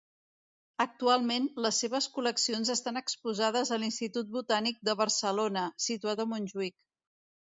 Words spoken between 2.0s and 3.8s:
col·leccions estan exposades a